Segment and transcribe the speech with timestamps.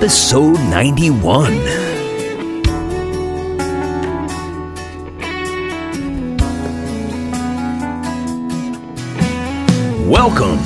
[0.00, 1.54] episode 91.
[10.08, 10.56] Welcome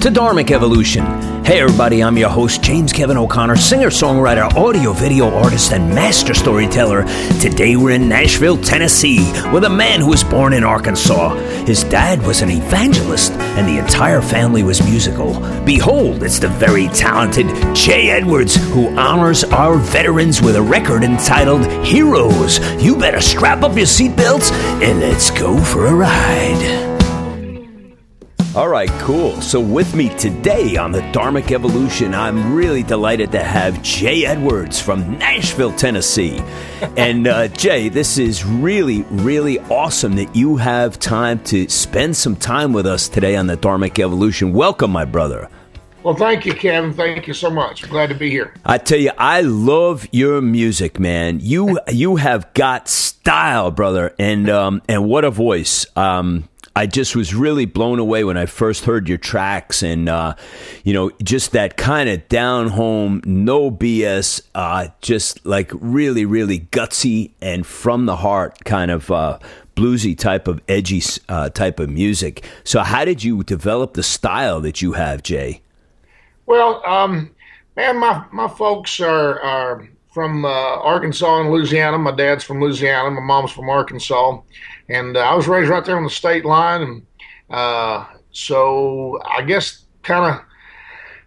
[0.00, 1.31] to Dharmic Evolution.
[1.44, 6.34] Hey, everybody, I'm your host, James Kevin O'Connor, singer, songwriter, audio video artist, and master
[6.34, 7.02] storyteller.
[7.40, 9.18] Today, we're in Nashville, Tennessee,
[9.52, 11.34] with a man who was born in Arkansas.
[11.64, 15.40] His dad was an evangelist, and the entire family was musical.
[15.64, 21.66] Behold, it's the very talented J Edwards who honors our veterans with a record entitled
[21.84, 22.60] Heroes.
[22.80, 26.81] You better strap up your seatbelts and let's go for a ride.
[28.54, 29.40] All right, cool.
[29.40, 34.78] So, with me today on the Dharmic Evolution, I'm really delighted to have J Edwards
[34.78, 36.38] from Nashville, Tennessee.
[36.98, 42.36] and, uh, Jay, this is really, really awesome that you have time to spend some
[42.36, 44.52] time with us today on the Dharmic Evolution.
[44.52, 45.48] Welcome, my brother.
[46.02, 46.92] Well, thank you, Kevin.
[46.92, 47.88] Thank you so much.
[47.88, 48.52] glad to be here.
[48.66, 51.40] I tell you, I love your music, man.
[51.40, 55.86] You you have got style, brother, and um, and what a voice.
[55.96, 60.34] Um, I just was really blown away when I first heard your tracks, and uh,
[60.84, 66.60] you know, just that kind of down home, no BS, uh, just like really, really
[66.60, 69.38] gutsy and from the heart kind of uh,
[69.76, 72.44] bluesy type of edgy uh, type of music.
[72.64, 75.60] So, how did you develop the style that you have, Jay?
[76.46, 77.30] Well, um,
[77.76, 81.98] man, my my folks are are from uh, Arkansas and Louisiana.
[81.98, 83.10] My dad's from Louisiana.
[83.10, 84.40] My mom's from Arkansas
[84.88, 87.06] and uh, I was raised right there on the state line, and
[87.50, 90.44] uh, so I guess kind of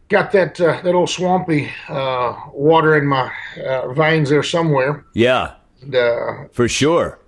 [0.09, 3.31] got that uh, that old swampy uh, water in my
[3.65, 5.05] uh, veins there somewhere.
[5.13, 7.19] Yeah, and, for sure.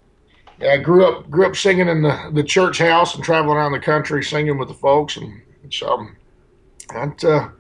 [0.59, 3.79] I grew up grew up singing in the, the church house and traveling around the
[3.79, 6.07] country singing with the folks, and so
[6.93, 7.51] that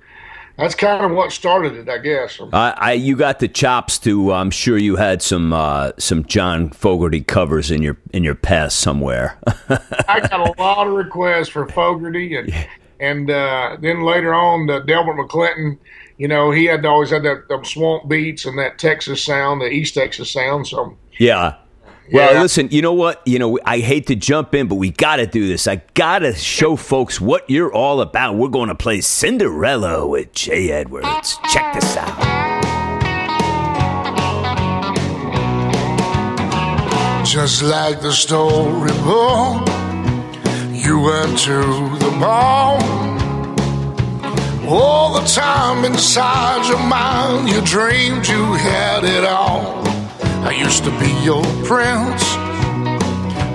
[0.57, 2.39] that's kind of what started it, I guess.
[2.51, 4.33] I, I, you got the chops to.
[4.33, 8.79] I'm sure you had some uh, some John Fogerty covers in your in your past
[8.79, 9.37] somewhere.
[10.07, 12.67] I got a lot of requests for Fogerty, and yeah.
[12.99, 15.77] and uh, then later on, the Delbert McClinton.
[16.17, 19.69] You know, he had always had that them swamp beats and that Texas sound, the
[19.69, 20.65] East Texas sound.
[20.65, 21.57] So yeah,
[22.11, 22.41] well, yeah.
[22.41, 23.21] listen, you know what?
[23.25, 25.67] You know, I hate to jump in, but we got to do this.
[25.67, 28.35] I got to show folks what you're all about.
[28.35, 31.37] We're going to play Cinderella with Jay Edwards.
[31.51, 32.37] Check this out.
[37.25, 39.67] Just like the story book,
[40.71, 41.59] you went to
[41.99, 42.81] the ball.
[44.69, 49.96] All the time inside your mind, you dreamed you had it all.
[50.45, 52.23] I used to be your prince,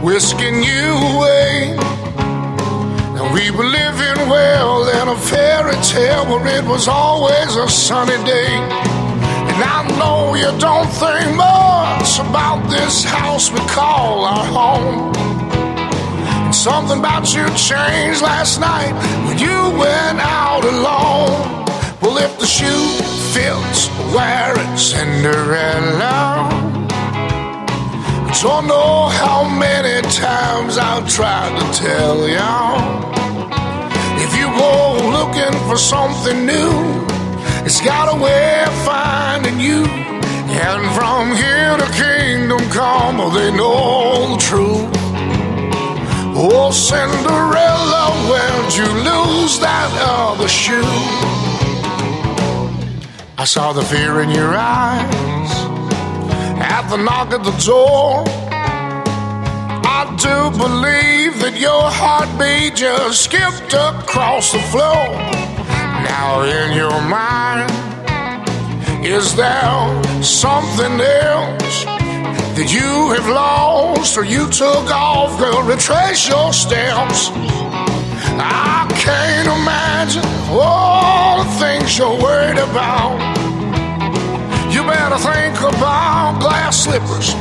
[0.02, 1.76] whisking you away.
[3.16, 8.22] And we were living well in a fairy tale where it was always a sunny
[8.24, 8.54] day.
[9.52, 15.12] And I know you don't think much about this house we call our home.
[16.44, 18.92] And something about you changed last night
[19.26, 21.66] when you went out alone.
[22.00, 22.88] Well, if the shoe
[23.32, 26.71] fits, wear it, Cinderella.
[28.40, 32.52] Don't know how many times I've tried to tell you.
[34.24, 37.06] If you go looking for something new,
[37.64, 39.84] it's got a way of finding you.
[39.84, 44.90] And from here to kingdom come, they know the truth.
[46.34, 50.82] Oh, Cinderella, where'd you lose that other shoe?
[53.38, 55.31] I saw the fear in your eyes
[56.72, 58.24] at the knock at the door.
[59.98, 65.04] I do believe that your heartbeat just skipped across the floor.
[66.08, 67.68] Now, in your mind,
[69.04, 69.84] is there
[70.22, 70.96] something
[71.28, 71.84] else
[72.56, 75.38] that you have lost or you took off?
[75.38, 77.28] Girl, retrace your steps.
[78.40, 83.01] I can't imagine all the things you're worried about.
[86.92, 87.32] Slippers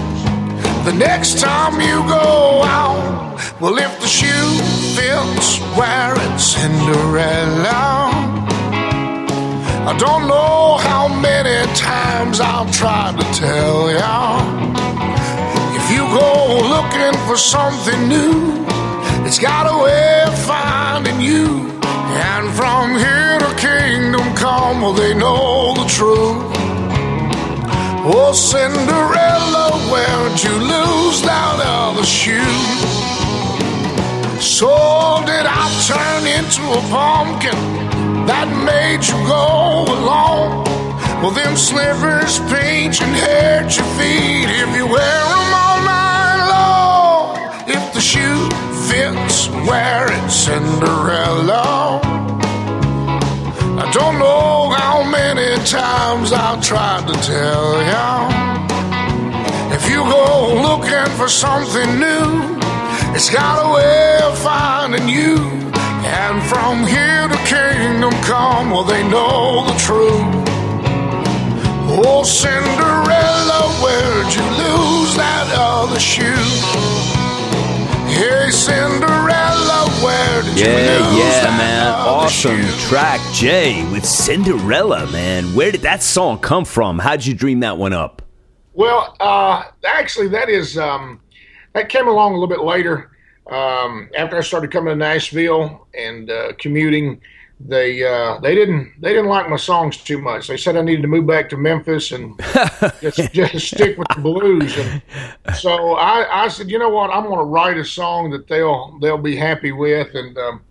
[0.85, 3.37] the next time you go out.
[3.59, 4.51] Well, if the shoe
[4.95, 8.11] fits, wear it, Cinderella.
[9.91, 14.39] I don't know how many times I've tried to tell ya.
[15.79, 16.31] If you go
[16.75, 18.65] looking for something new,
[19.25, 21.69] it's got a way of finding you.
[22.31, 26.60] And from here to kingdom come, well, they know the truth.
[28.03, 32.41] Oh, Cinderella, where'd you lose that other shoe?
[34.41, 40.65] So did I turn into a pumpkin that made you go alone?
[41.21, 47.37] Well, them slippers pinch and hurt your feet if you wear them all night long.
[47.69, 48.49] If the shoe
[48.89, 52.01] fits, wear it, Cinderella.
[53.81, 58.29] I don't know how many times I've tried to tell ya.
[59.73, 62.59] If you go looking for something new,
[63.15, 65.37] it's got a way of finding you.
[66.05, 70.29] And from here to kingdom come, well, they know the truth.
[72.05, 76.45] Oh, Cinderella, where'd you lose that other shoe?
[78.13, 79.60] Hey, Cinderella, you
[80.55, 81.93] Yeah, lose yeah, that man.
[82.07, 85.45] Awesome track, Jay, with Cinderella, man.
[85.55, 86.99] Where did that song come from?
[86.99, 88.21] How'd you dream that one up?
[88.73, 91.21] Well, uh, actually, that is um,
[91.73, 93.11] that came along a little bit later.
[93.49, 97.21] Um, after I started coming to Nashville and uh, commuting,
[97.67, 100.47] they uh, they didn't they didn't like my songs too much.
[100.47, 102.39] They said I needed to move back to Memphis and
[103.01, 104.77] just, just stick with the blues.
[104.77, 105.01] And
[105.55, 108.97] so I, I said, you know what, I'm going to write a song that they'll
[109.01, 110.13] they'll be happy with.
[110.15, 110.61] And um,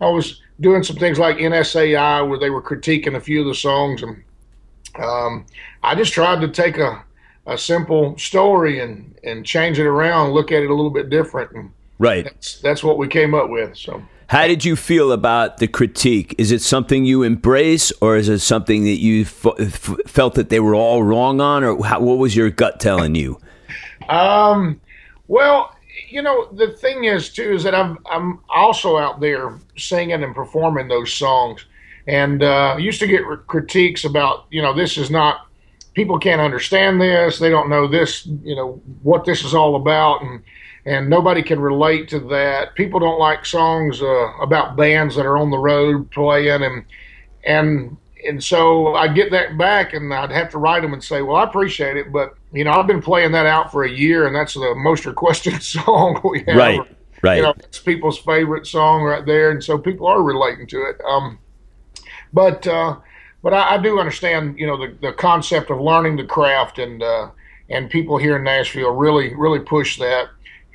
[0.00, 3.54] I was doing some things like NSAI where they were critiquing a few of the
[3.54, 4.22] songs, and
[4.98, 5.46] um,
[5.82, 7.04] I just tried to take a
[7.46, 11.52] a simple story and and change it around, look at it a little bit different,
[11.52, 12.24] and Right.
[12.24, 13.76] that's that's what we came up with.
[13.76, 14.02] So.
[14.30, 16.36] How did you feel about the critique?
[16.38, 20.50] Is it something you embrace, or is it something that you f- f- felt that
[20.50, 23.40] they were all wrong on, or how, what was your gut telling you?
[24.08, 24.80] Um,
[25.26, 25.74] well,
[26.10, 30.32] you know, the thing is too is that I'm I'm also out there singing and
[30.32, 31.64] performing those songs,
[32.06, 35.48] and uh, I used to get r- critiques about you know this is not
[35.94, 40.22] people can't understand this, they don't know this, you know what this is all about,
[40.22, 40.40] and
[40.86, 42.74] and nobody can relate to that.
[42.74, 46.84] People don't like songs uh, about bands that are on the road playing and
[47.44, 47.96] and
[48.26, 51.36] and so I'd get that back and I'd have to write them and say, well,
[51.36, 54.34] I appreciate it, but you know, I've been playing that out for a year and
[54.34, 56.56] that's the most requested song we have.
[56.56, 56.80] Right,
[57.22, 57.36] right.
[57.36, 59.50] You know, it's people's favorite song right there.
[59.50, 61.00] And so people are relating to it.
[61.06, 61.38] Um,
[62.32, 62.96] but, uh,
[63.42, 67.02] but I, I do understand, you know, the, the concept of learning the craft and,
[67.02, 67.30] uh,
[67.70, 70.28] and people here in Nashville really, really push that.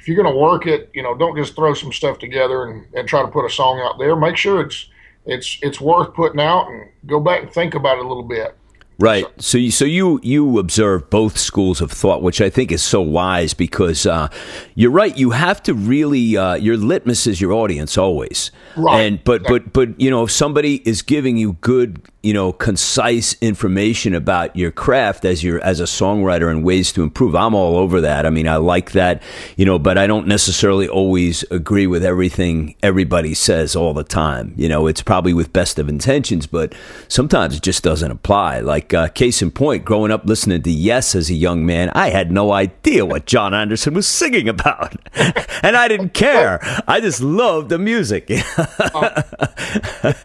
[0.06, 2.86] If you're going to work it, you know, don't just throw some stuff together and,
[2.94, 4.16] and try to put a song out there.
[4.16, 4.88] Make sure it's,
[5.26, 8.56] it's, it's worth putting out and go back and think about it a little bit.
[8.98, 9.26] Right.
[9.42, 13.02] So you, so you you observe both schools of thought, which I think is so
[13.02, 14.30] wise because uh,
[14.74, 15.16] you're right.
[15.18, 18.52] You have to really uh, your litmus is your audience always.
[18.78, 19.02] Right.
[19.02, 23.36] And but but but you know if somebody is giving you good you know concise
[23.42, 27.78] information about your craft as your as a songwriter and ways to improve, I'm all
[27.78, 28.26] over that.
[28.26, 29.22] I mean I like that
[29.58, 34.54] you know, but I don't necessarily always agree with everything everybody says all the time.
[34.58, 36.74] You know, it's probably with best of intentions, but
[37.08, 38.60] sometimes it just doesn't apply.
[38.60, 42.10] Like uh, case in point, growing up listening to Yes as a young man, I
[42.10, 44.96] had no idea what Jon Anderson was singing about,
[45.64, 46.60] and I didn't care.
[46.88, 48.30] I just loved the music.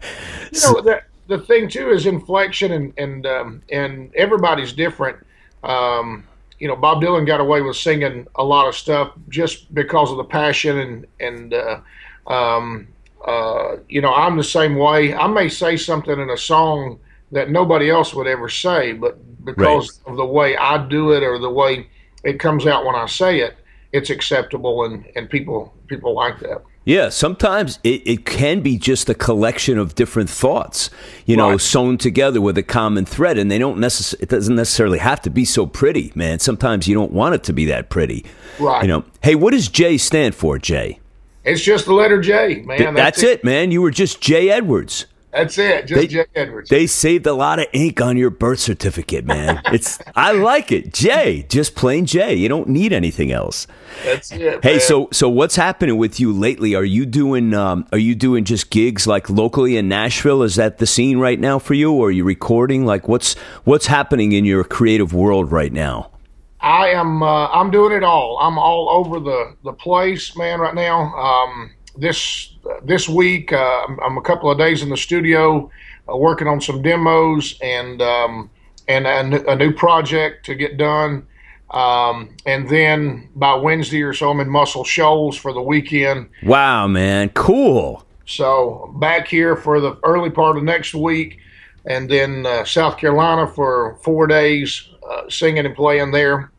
[0.53, 5.25] You know, the, the thing too is inflection and and um, and everybody's different.
[5.63, 6.27] Um,
[6.59, 10.17] you know, Bob Dylan got away with singing a lot of stuff just because of
[10.17, 11.79] the passion and and uh,
[12.27, 12.87] um,
[13.25, 15.13] uh, you know, I'm the same way.
[15.13, 16.99] I may say something in a song
[17.31, 21.39] that nobody else would ever say, but because of the way I do it or
[21.39, 21.87] the way
[22.23, 23.55] it comes out when I say it,
[23.91, 26.61] it's acceptable and and people people like that.
[26.83, 30.89] Yeah, sometimes it, it can be just a collection of different thoughts,
[31.27, 31.61] you know, Right.
[31.61, 35.29] sewn together with a common thread, and they don't necess- It doesn't necessarily have to
[35.29, 36.39] be so pretty, man.
[36.39, 38.25] Sometimes you don't want it to be that pretty,
[38.59, 38.81] Right.
[38.81, 39.03] You know.
[39.21, 40.99] Hey, what does J stand for, Jay?
[41.43, 42.77] It's just the letter J, man.
[42.79, 43.69] Th- that's it, man.
[43.69, 45.05] You were just J Edwards.
[45.31, 45.87] That's it.
[45.87, 46.69] Just They- J Edwards.
[46.69, 49.61] They saved a lot of ink on your birth certificate, man.
[49.71, 51.45] It's I like it, Jay.
[51.47, 52.35] Just plain Jay.
[52.35, 53.67] You don't need anything else.
[54.03, 54.61] That's it.
[54.63, 54.79] Hey, man.
[54.81, 56.75] so so what's happening with you lately?
[56.75, 60.43] Are you doing um, are you doing just gigs like locally in Nashville?
[60.43, 62.85] Is that the scene right now for you, or are you recording?
[62.85, 66.11] Like what's what's happening in your creative world right now?
[66.59, 67.23] I am.
[67.23, 68.37] Uh, I'm doing it all.
[68.39, 70.59] I'm all over the the place, man.
[70.59, 71.13] Right now.
[71.15, 72.50] Um, this
[72.83, 75.69] this week, uh, I'm, I'm a couple of days in the studio,
[76.09, 78.49] uh, working on some demos and um,
[78.87, 81.25] and a, new project to get done.
[81.69, 86.29] Um, and then by Wednesday or so, I'm in Muscle Shoals for the weekend.
[86.43, 88.05] Wow, man, cool.
[88.25, 91.39] So back here for the early part of next week,
[91.85, 96.51] and then uh, South Carolina for four days, uh, singing and playing there.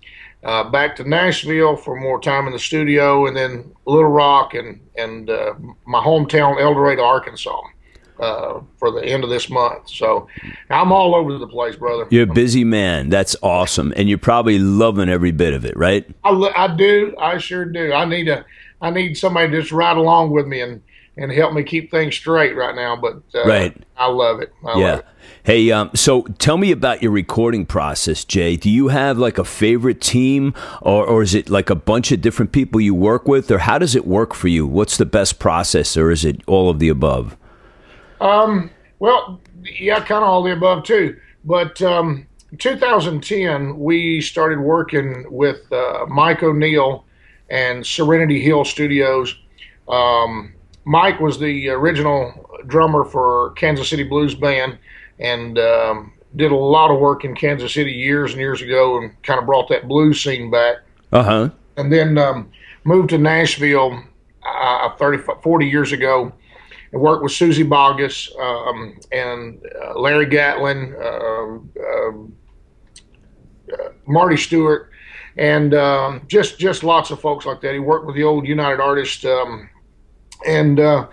[0.42, 4.80] Uh, back to Nashville for more time in the studio, and then Little Rock and
[4.96, 5.54] and uh,
[5.86, 7.60] my hometown El Dorado, Arkansas.
[8.20, 9.88] uh, for the end of this month.
[9.88, 10.28] So
[10.70, 12.06] I'm all over the place, brother.
[12.10, 13.08] You're a busy man.
[13.08, 16.08] That's awesome, and you're probably loving every bit of it, right?
[16.22, 17.14] I, I do.
[17.18, 17.92] I sure do.
[17.92, 18.44] I need a
[18.80, 20.82] I need somebody to just ride along with me and
[21.16, 22.96] and help me keep things straight right now.
[22.96, 24.52] But uh, right, I love it.
[24.64, 24.90] I yeah.
[24.90, 25.06] Love it.
[25.44, 28.56] Hey, um, so tell me about your recording process, Jay.
[28.56, 32.20] Do you have like a favorite team, or, or is it like a bunch of
[32.20, 34.66] different people you work with, or how does it work for you?
[34.66, 37.36] What's the best process, or is it all of the above?
[38.20, 41.18] Um, well, yeah, kind of all the above too.
[41.44, 42.26] But um,
[42.58, 47.04] 2010, we started working with uh, Mike O'Neill
[47.50, 49.36] and Serenity Hill Studios.
[49.88, 50.54] Um,
[50.84, 54.78] Mike was the original drummer for Kansas City Blues Band
[55.18, 59.22] and um, did a lot of work in Kansas City years and years ago and
[59.22, 60.76] kind of brought that blues scene back.
[61.12, 61.50] Uh huh.
[61.76, 62.50] And then um,
[62.84, 64.02] moved to Nashville
[64.44, 66.32] uh, 30, 40 years ago
[66.92, 72.36] and worked with Suzy Bogguss um, and uh, Larry Gatlin, uh, um,
[73.72, 74.90] uh, Marty Stuart,
[75.36, 77.72] and um, just just lots of folks like that.
[77.72, 79.68] He worked with the old United Artists, um,
[80.46, 81.06] and uh,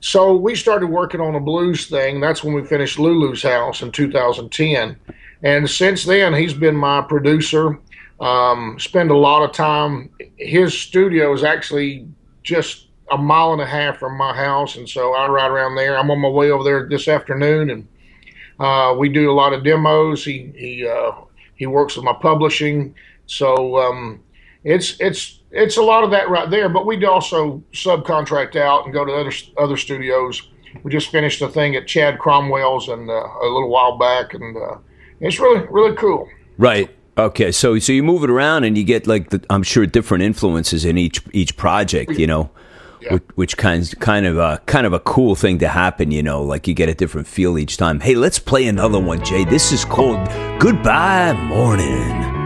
[0.00, 2.20] so we started working on a blues thing.
[2.20, 4.96] That's when we finished Lulu's House in 2010,
[5.42, 7.78] and since then he's been my producer.
[8.20, 10.10] Um, spend a lot of time.
[10.36, 12.06] His studio is actually
[12.42, 15.98] just a mile and a half from my house, and so I ride around there.
[15.98, 17.88] I'm on my way over there this afternoon, and
[18.58, 20.24] uh, we do a lot of demos.
[20.24, 21.12] He he uh,
[21.54, 22.94] he works with my publishing,
[23.26, 24.22] so um,
[24.64, 26.68] it's it's it's a lot of that right there.
[26.68, 30.42] But we also subcontract out and go to other other studios.
[30.82, 34.56] We just finished a thing at Chad Cromwell's and uh, a little while back, and
[34.56, 34.78] uh,
[35.20, 36.28] it's really really cool.
[36.58, 36.90] Right.
[37.16, 37.52] Okay.
[37.52, 40.84] So so you move it around and you get like the, I'm sure different influences
[40.84, 42.12] in each each project.
[42.12, 42.50] You know.
[43.00, 43.14] Yeah.
[43.14, 46.42] Which, which kind kind of a kind of a cool thing to happen, you know,
[46.42, 48.00] like you get a different feel each time.
[48.00, 49.44] Hey, let's play another one, Jay.
[49.44, 50.26] This is called
[50.58, 52.43] "Goodbye Morning."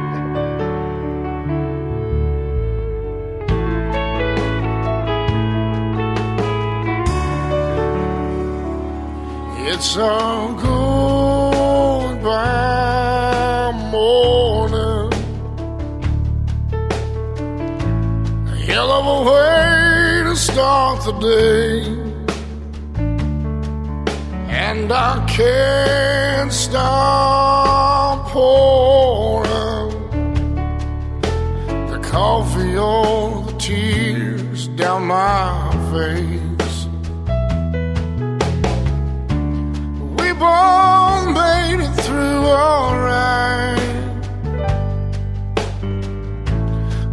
[9.80, 12.20] It's a goodbye
[13.92, 15.12] morning.
[18.48, 21.86] A hell of a way to start the day.
[24.48, 29.90] And I can't stop pouring
[31.92, 36.47] the coffee or the tears down my face.
[40.38, 43.80] We made it through alright.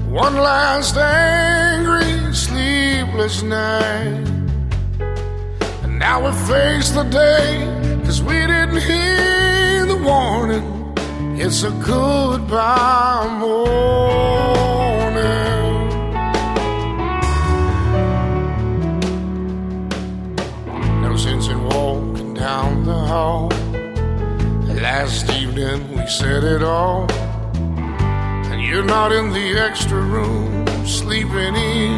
[0.10, 4.27] One last angry, sleepless night.
[5.84, 10.94] And now we face the day, cause we didn't hear the warning.
[11.39, 14.55] It's a goodbye morning.
[23.16, 23.48] Hall.
[24.88, 27.10] Last evening we said it all.
[28.52, 31.98] And you're not in the extra room sleeping in.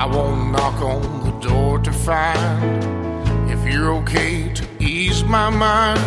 [0.00, 6.00] I won't knock on the door to find if you're okay to ease my mind.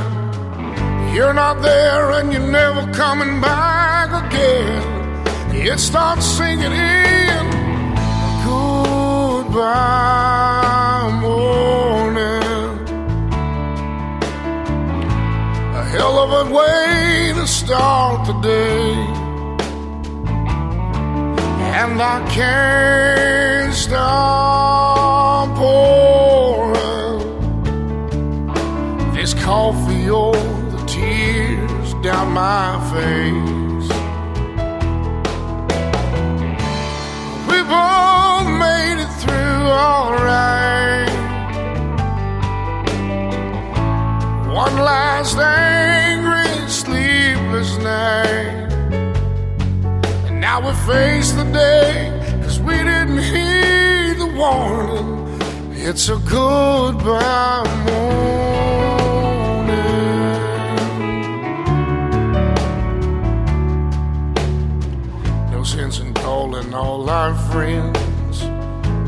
[1.13, 4.81] You're not there and you're never coming back again.
[5.69, 7.43] It starts singing in.
[8.45, 10.01] Goodbye
[11.11, 12.71] morning.
[15.75, 18.93] A hell of a way to start the day.
[21.81, 27.21] And I can't stop pouring
[29.13, 33.89] this coffee or the tears down my face.
[37.49, 40.60] We both made it through alright.
[44.53, 48.69] One last angry, sleepless night.
[50.27, 52.11] And now we face the day,
[52.43, 55.39] cause we didn't heed the warning.
[55.71, 58.11] It's a goodbye morning.
[65.49, 68.43] No sense in calling all our friends,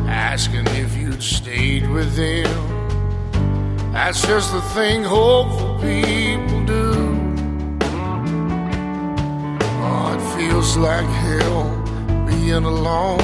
[0.07, 2.72] asking if you'd stayed with them.
[3.93, 6.93] That's just the thing hopeful people do.
[9.85, 11.69] Oh, it feels like hell
[12.25, 13.21] being alone.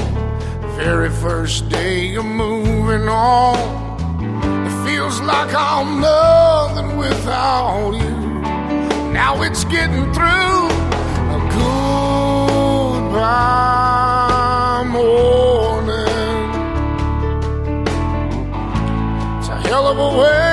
[0.77, 3.57] very first day of moving on.
[4.67, 8.15] It feels like I'm nothing without you.
[9.11, 10.69] Now it's getting through
[11.35, 11.39] a
[13.01, 13.23] goodbye
[14.87, 16.49] morning.
[19.39, 20.48] It's a hell of a way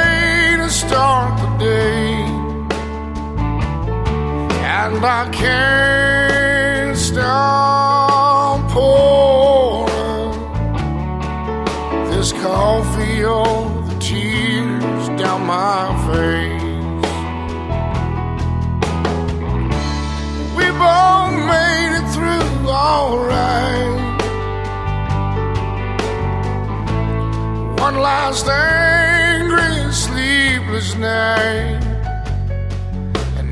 [4.87, 10.31] And I can't stop pouring
[12.09, 16.63] this coffee or the tears down my face.
[20.57, 24.21] We both made it through alright.
[27.81, 31.86] One last angry, sleepless night.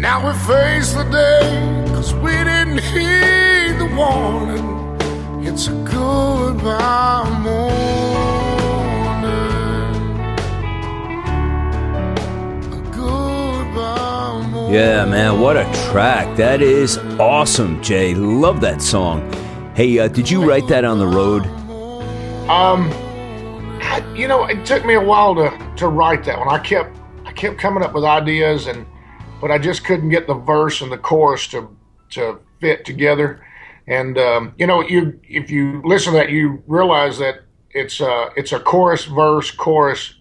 [0.05, 5.47] Now we face the day, cause we didn't heed the warning.
[5.47, 7.65] It's a goodbye morning.
[12.71, 14.75] A goodbye morning.
[14.75, 16.37] Yeah, man, what a track.
[16.37, 18.15] That is awesome, Jay.
[18.15, 19.33] Love that song.
[19.75, 21.47] Hey, uh, did you write that on the road?
[22.51, 22.91] Um,
[23.81, 26.49] I, you know, it took me a while to to write that one.
[26.51, 26.95] I kept
[27.25, 28.85] I kept coming up with ideas, and
[29.45, 31.69] but I just couldn't get the verse and the chorus to
[32.13, 33.45] to fit together.
[33.87, 38.31] And um, you know, you if you listen to that, you realize that it's uh
[38.37, 40.15] it's a chorus, verse, chorus,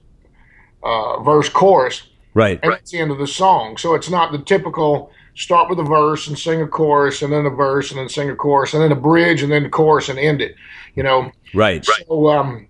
[0.83, 2.03] uh, verse, chorus,
[2.33, 2.59] Right.
[2.61, 3.77] and that's the end of the song.
[3.77, 7.45] So it's not the typical start with a verse and sing a chorus and then
[7.45, 10.09] a verse and then sing a chorus and then a bridge and then the chorus
[10.09, 10.53] and end it.
[10.95, 11.31] You know.
[11.53, 11.85] Right.
[11.85, 12.67] So, um,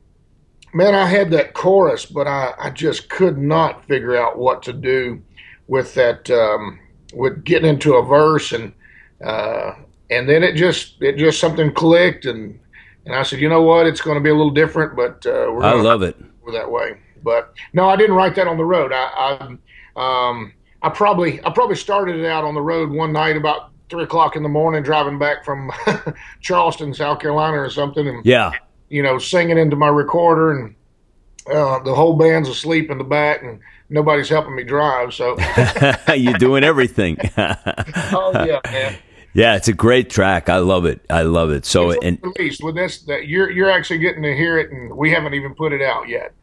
[0.72, 4.74] man, I had that chorus, but I, I just could not figure out what to
[4.74, 5.19] do
[5.67, 6.79] with that, um,
[7.13, 8.74] with getting into a verse and,
[9.24, 9.74] uh,
[10.10, 12.60] and then it just, it just something clicked and,
[13.05, 15.51] and I said, you know what, it's going to be a little different, but, uh,
[15.51, 16.17] we're I love it.
[16.52, 16.97] that way.
[17.23, 18.91] But no, I didn't write that on the road.
[18.93, 19.58] I,
[19.95, 23.71] I, um, I probably, I probably started it out on the road one night about
[23.89, 25.71] three o'clock in the morning, driving back from
[26.41, 28.52] Charleston, South Carolina, or something, and Yeah.
[28.89, 30.76] you know, singing into my recorder, and
[31.47, 33.60] uh, the whole band's asleep in the back, and
[33.93, 35.13] nobody's helping me drive.
[35.13, 35.38] So,
[36.15, 37.17] You're doing everything.
[37.38, 38.97] oh yeah, man.
[39.34, 40.49] yeah, it's a great track.
[40.49, 41.06] I love it.
[41.10, 41.65] I love it.
[41.65, 44.97] So, It's and released with this that you're you're actually getting to hear it, and
[44.97, 46.34] we haven't even put it out yet.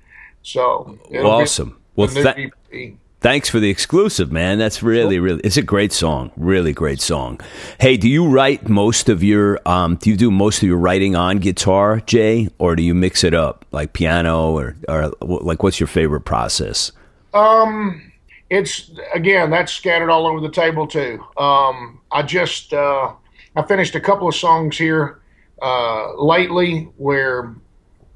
[0.43, 1.77] So awesome.
[1.97, 2.95] Well, the new tha- EP.
[3.21, 4.59] thanks for the exclusive, man.
[4.59, 6.31] That's really, really, it's a great song.
[6.37, 7.41] Really great song.
[7.79, 11.15] Hey, do you write most of your, um, do you do most of your writing
[11.15, 15.79] on guitar, Jay, or do you mix it up like piano or, or like what's
[15.79, 16.93] your favorite process?
[17.35, 18.13] Um,
[18.49, 21.25] it's again that's scattered all over the table too.
[21.37, 23.13] Um, I just uh,
[23.57, 25.21] I finished a couple of songs here
[25.63, 27.55] uh, lately where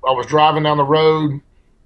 [0.06, 1.40] I was driving down the road.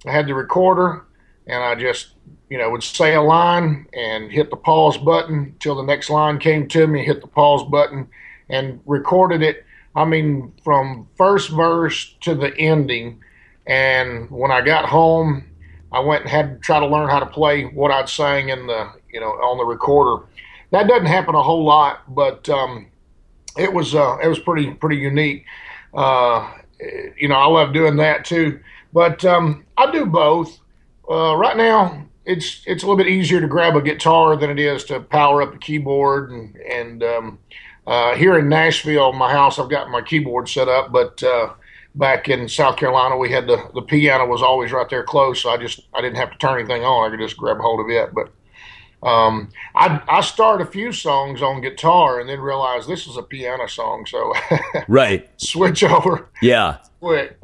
[0.06, 1.04] I had the recorder,
[1.46, 2.14] and I just
[2.48, 6.38] you know would say a line and hit the pause button till the next line
[6.38, 7.04] came to me.
[7.04, 8.08] Hit the pause button
[8.48, 9.66] and recorded it.
[9.94, 13.22] I mean, from first verse to the ending.
[13.66, 15.47] And when I got home,
[15.92, 18.66] I went and had to try to learn how to play what I'd sang in
[18.66, 20.24] the you know on the recorder.
[20.70, 22.88] That doesn't happen a whole lot, but um,
[23.56, 25.44] it was uh, it was pretty pretty unique.
[25.94, 26.52] Uh,
[27.16, 28.60] you know, I love doing that too.
[28.92, 30.58] But um, I do both.
[31.10, 34.58] Uh, right now, it's it's a little bit easier to grab a guitar than it
[34.58, 37.38] is to power up a keyboard and and um,
[37.88, 41.54] uh, here in Nashville, my house, I've got my keyboard set up, but uh,
[41.94, 45.50] back in South Carolina, we had the the piano was always right there close, so
[45.50, 47.06] I just I didn't have to turn anything on.
[47.06, 48.10] I could just grab hold of it.
[48.14, 53.16] But um, I I start a few songs on guitar and then realize this is
[53.16, 54.32] a piano song, so
[54.88, 55.28] Right.
[55.40, 56.78] switch over Yeah.
[57.00, 57.36] quick.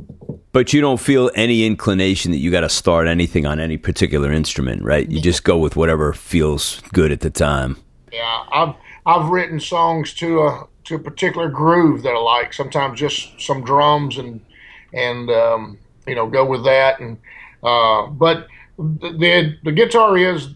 [0.53, 4.31] But you don't feel any inclination that you got to start anything on any particular
[4.33, 5.09] instrument, right?
[5.11, 7.77] You just go with whatever feels good at the time.
[8.13, 8.75] Yeah, I've
[9.07, 12.53] I've written songs to a to a particular groove that I like.
[12.53, 14.41] Sometimes just some drums and
[14.93, 17.01] and um, you know go with that.
[17.01, 17.19] And
[17.63, 18.47] uh, but
[18.79, 20.49] the, the the guitar is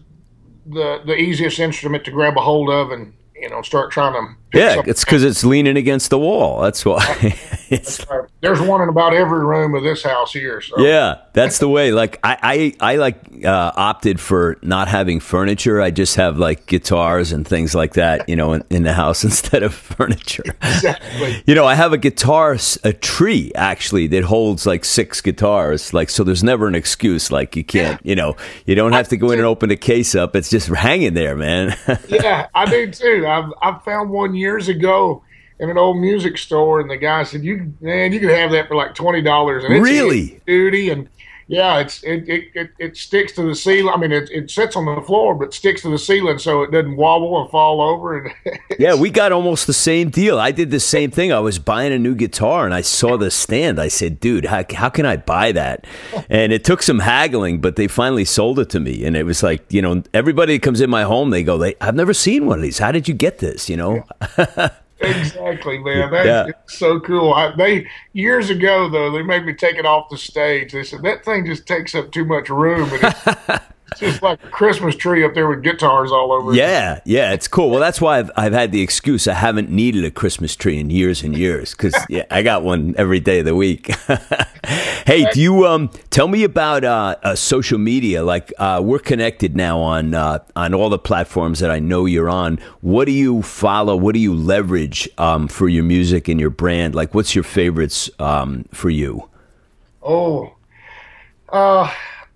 [0.65, 4.35] the the easiest instrument to grab a hold of and you know start trying to.
[4.53, 6.61] Yeah, it's because it's leaning against the wall.
[6.61, 7.35] That's why.
[8.41, 10.59] There's one in about every room of this house here.
[10.61, 10.79] So.
[10.79, 11.91] yeah, that's the way.
[11.91, 15.81] Like I, I, I like uh, opted for not having furniture.
[15.81, 19.23] I just have like guitars and things like that, you know, in, in the house
[19.29, 20.43] instead of furniture.
[20.61, 21.43] Exactly.
[21.45, 25.93] You know, I have a guitar, a tree actually that holds like six guitars.
[25.93, 27.31] Like, so there's never an excuse.
[27.31, 28.35] Like, you can't, you know,
[28.65, 30.35] you don't have to go in and open the case up.
[30.35, 31.75] It's just hanging there, man.
[32.07, 33.25] yeah, I do too.
[33.27, 35.21] I've I found one years ago
[35.59, 38.67] in an old music store, and the guy said, "You man, you could have that
[38.67, 40.41] for like twenty dollars." And it's Really?
[40.47, 41.09] duty and
[41.49, 43.91] yeah, it's it, it, it, it sticks to the ceiling.
[43.91, 46.69] I mean, it, it sits on the floor, but sticks to the ceiling so it
[46.69, 48.19] doesn't wobble and fall over.
[48.19, 50.37] And Yeah, we got almost the same deal.
[50.39, 51.33] I did the same thing.
[51.33, 53.81] I was buying a new guitar and I saw the stand.
[53.81, 55.87] I said, dude, how, how can I buy that?
[56.29, 59.03] And it took some haggling, but they finally sold it to me.
[59.03, 61.73] And it was like, you know, everybody that comes in my home, they go, they,
[61.81, 62.77] I've never seen one of these.
[62.77, 63.67] How did you get this?
[63.67, 64.05] You know?
[65.01, 66.47] exactly, man, that's Yeah.
[66.67, 67.33] so cool.
[67.33, 70.71] I, they years ago though, they made me take it off the stage.
[70.73, 74.47] They said that thing just takes up too much room, and it's, just like a
[74.49, 76.51] Christmas tree up there with guitars all over.
[76.51, 76.57] it.
[76.57, 77.69] Yeah, yeah, it's cool.
[77.69, 80.89] Well, that's why I've, I've had the excuse I haven't needed a Christmas tree in
[80.89, 83.95] years and years because yeah, I got one every day of the week.
[85.05, 88.23] hey, do you um tell me about uh, uh social media?
[88.23, 92.29] Like uh, we're connected now on uh, on all the platforms that I know you're
[92.29, 92.59] on.
[92.81, 93.95] What do you follow?
[93.95, 96.95] What do you leverage um, for your music and your brand?
[96.95, 99.29] Like, what's your favorites um, for you?
[100.01, 100.55] Oh,
[101.49, 101.91] uh,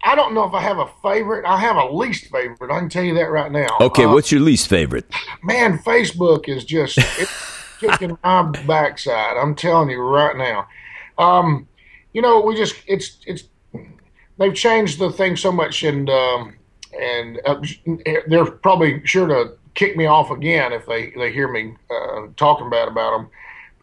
[0.05, 1.45] I don't know if I have a favorite.
[1.45, 2.71] I have a least favorite.
[2.71, 3.67] I can tell you that right now.
[3.79, 5.05] Okay, Uh, what's your least favorite?
[5.43, 9.37] man, Facebook is just it's kicking my backside.
[9.37, 10.67] I'm telling you right now.
[11.17, 11.67] Um,
[12.13, 13.43] you know, we just it's it's
[14.37, 16.55] they've changed the thing so much, and um,
[16.99, 17.61] and uh,
[18.27, 22.69] they're probably sure to kick me off again if they they hear me uh, talking
[22.69, 23.29] bad about them.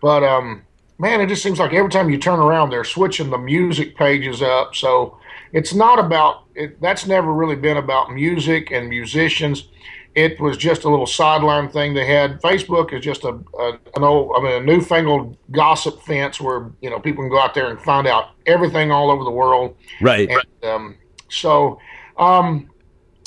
[0.02, 0.62] But um,
[0.98, 4.42] man, it just seems like every time you turn around, they're switching the music pages
[4.42, 4.74] up.
[4.74, 5.18] So
[5.52, 9.68] it's not about it, that's never really been about music and musicians.
[10.14, 12.40] It was just a little sideline thing they had.
[12.42, 16.90] Facebook is just a, a an old, I mean, a newfangled gossip fence where you
[16.90, 19.76] know people can go out there and find out everything all over the world.
[20.00, 20.28] Right.
[20.28, 20.96] And um,
[21.28, 21.78] so,
[22.16, 22.70] um,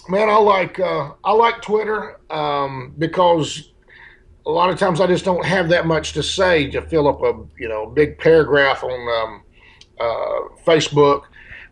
[0.09, 3.71] man, I like uh, I like Twitter um, because
[4.45, 7.21] a lot of times I just don't have that much to say to fill up
[7.21, 9.43] a you know big paragraph on um,
[9.99, 11.23] uh, Facebook.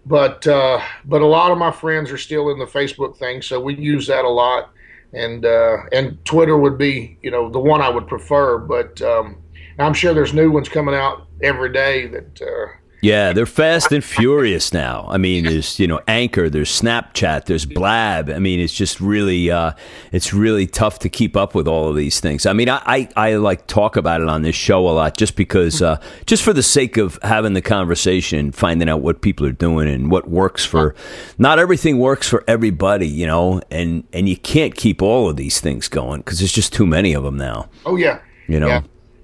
[0.05, 3.59] But uh, but a lot of my friends are still in the Facebook thing, so
[3.59, 4.71] we use that a lot.
[5.13, 9.37] And uh, and Twitter would be you know the one I would prefer, but um,
[9.77, 14.03] I'm sure there's new ones coming out every day that uh, Yeah, they're fast and
[14.03, 15.07] furious now.
[15.09, 18.29] I mean, there's you know Anchor, there's Snapchat, there's Blab.
[18.29, 19.71] I mean, it's just really, uh,
[20.11, 22.45] it's really tough to keep up with all of these things.
[22.45, 25.35] I mean, I, I, I like talk about it on this show a lot, just
[25.35, 29.51] because, uh, just for the sake of having the conversation, finding out what people are
[29.51, 30.93] doing and what works for.
[31.39, 35.59] Not everything works for everybody, you know, and and you can't keep all of these
[35.59, 37.67] things going because there's just too many of them now.
[37.83, 38.67] Oh yeah, You know.
[38.67, 38.81] Yeah.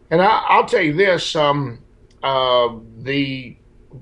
[0.09, 1.77] And I, I'll tell you this: um,
[2.23, 3.55] uh, the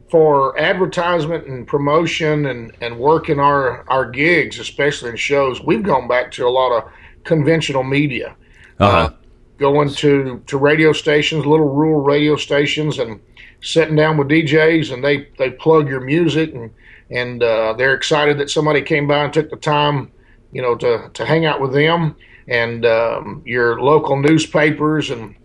[0.10, 6.08] for advertisement and promotion and and working our our gigs, especially in shows, we've gone
[6.08, 6.92] back to a lot of
[7.24, 8.36] conventional media.
[8.80, 9.10] Uh-huh.
[9.58, 13.20] going to to radio stations, little rural radio stations, and
[13.62, 16.72] sitting down with DJs, and they they plug your music, and
[17.10, 20.12] and uh, they're excited that somebody came by and took the time,
[20.52, 22.16] you know, to to hang out with them,
[22.48, 25.36] and um, your local newspapers, and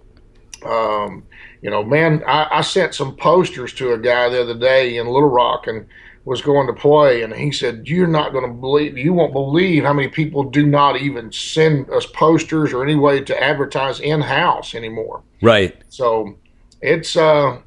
[0.64, 1.24] um,
[1.62, 5.06] you know, man, I, I sent some posters to a guy the other day in
[5.06, 5.86] Little Rock, and
[6.24, 9.84] was going to play, and he said, "You're not going to believe, you won't believe
[9.84, 14.20] how many people do not even send us posters or any way to advertise in
[14.20, 15.80] house anymore." Right.
[15.88, 16.36] So
[16.82, 17.58] it's, uh,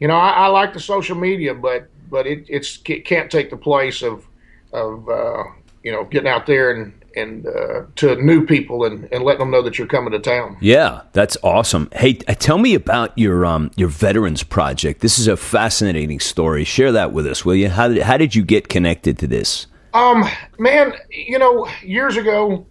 [0.00, 3.50] you know, I, I like the social media, but but it it's it can't take
[3.50, 4.26] the place of
[4.72, 5.44] of uh,
[5.82, 9.50] you know getting out there and and uh, to new people and, and letting them
[9.50, 10.56] know that you're coming to town.
[10.60, 11.88] Yeah, that's awesome.
[11.92, 15.00] Hey, uh, tell me about your um your veterans project.
[15.00, 16.64] This is a fascinating story.
[16.64, 17.68] Share that with us, will you?
[17.68, 19.66] How did how did you get connected to this?
[19.92, 20.24] Um,
[20.58, 22.66] man, you know, years ago,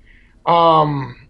[0.45, 1.27] um,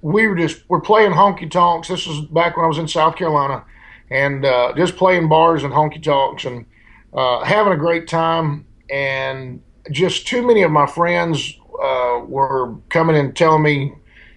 [0.00, 1.88] we were just we're playing honky tonks.
[1.88, 3.64] This was back when I was in South Carolina,
[4.10, 6.66] and uh, just playing bars and honky tonks and
[7.12, 8.66] uh, having a great time.
[8.90, 13.92] And just too many of my friends uh, were coming and telling me,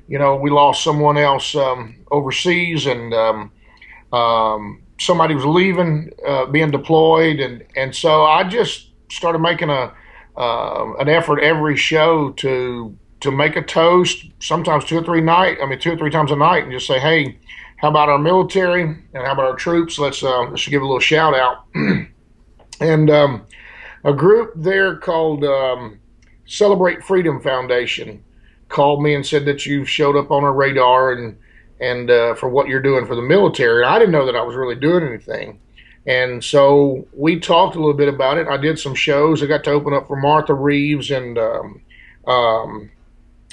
[0.08, 3.52] you know, we lost someone else um, overseas, and um,
[4.14, 9.94] um, somebody was leaving, uh, being deployed, and and so I just started making a
[10.38, 15.58] uh, an effort every show to to make a toast, sometimes two or three night,
[15.62, 17.38] I mean two or three times a night, and just say, hey,
[17.78, 19.98] how about our military and how about our troops?
[19.98, 21.66] Let's uh, let's give a little shout out.
[22.80, 23.46] and um,
[24.04, 26.00] a group there called um,
[26.46, 28.24] Celebrate Freedom Foundation
[28.70, 31.38] called me and said that you've showed up on our radar and
[31.80, 33.84] and uh, for what you're doing for the military.
[33.84, 35.60] And I didn't know that I was really doing anything.
[36.08, 38.48] And so we talked a little bit about it.
[38.48, 39.42] I did some shows.
[39.42, 41.82] I got to open up for Martha Reeves and um,
[42.28, 42.92] um,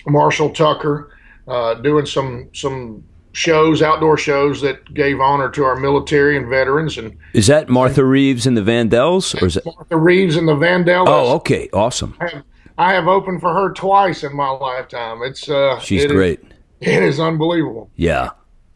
[0.06, 1.16] Marshall Tucker,
[1.48, 6.98] uh, doing some some shows, outdoor shows that gave honor to our military and veterans.
[6.98, 10.54] And is that Martha Reeves and the Vandals, or is it Martha Reeves and the
[10.54, 11.06] Vandells?
[11.08, 12.14] Oh, okay, awesome.
[12.20, 12.44] I have,
[12.78, 15.22] I have opened for her twice in my lifetime.
[15.22, 16.40] It's uh, she's it great.
[16.80, 17.90] Is, it is unbelievable.
[17.96, 18.30] Yeah.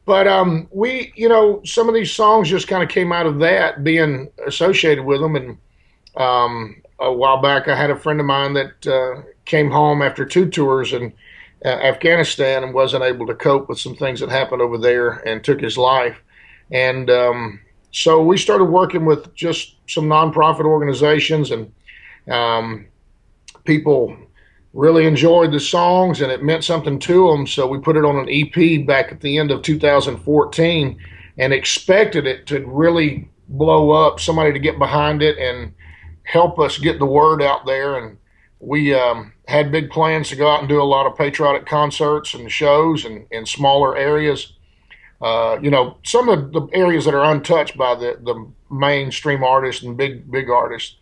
[0.05, 3.41] But um, we, you know, some of these songs just kind of came out of
[3.41, 5.35] that being associated with them.
[5.35, 5.59] And
[6.17, 10.25] um, a while back, I had a friend of mine that uh, came home after
[10.25, 11.13] two tours in
[11.65, 15.43] uh, Afghanistan and wasn't able to cope with some things that happened over there and
[15.43, 16.17] took his life.
[16.71, 21.73] And um, so we started working with just some nonprofit organizations and
[22.31, 22.87] um,
[23.66, 24.16] people
[24.76, 27.46] really enjoyed the songs and it meant something to them.
[27.46, 30.98] So we put it on an EP back at the end of 2014
[31.38, 35.72] and expected it to really blow up, somebody to get behind it and
[36.24, 37.96] help us get the word out there.
[37.96, 38.18] And
[38.61, 42.35] we um, had big plans to go out and do a lot of patriotic concerts
[42.35, 44.52] and shows and in smaller areas.
[45.22, 49.83] Uh, you know, some of the areas that are untouched by the, the mainstream artists
[49.83, 50.96] and big, big artists.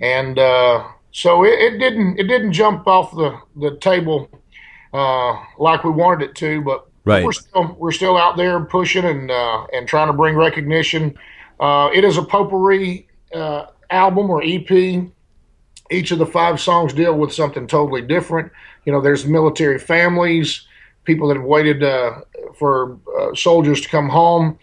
[0.00, 4.28] And, uh, so it, it, didn't it didn't jump off the the table
[4.92, 7.24] uh, like we wanted it to, but right.
[7.24, 11.14] we're still we're still out there pushing and uh, and trying to bring recognition.
[11.60, 14.70] Uh, it is a potpourri uh, album or EP.
[15.90, 18.50] Each of the five songs deal with something totally different.
[18.86, 20.66] You know, there's military families,
[21.04, 22.20] people that have waited uh,
[22.58, 24.58] for uh, soldiers to come home.